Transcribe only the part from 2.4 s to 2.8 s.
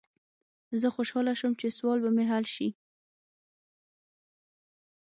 شي.